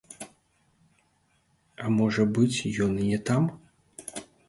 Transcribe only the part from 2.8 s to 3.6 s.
ён і не там?